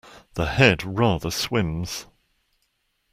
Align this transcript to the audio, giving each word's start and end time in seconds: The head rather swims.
The 0.33 0.47
head 0.47 0.83
rather 0.83 1.29
swims. 1.29 2.07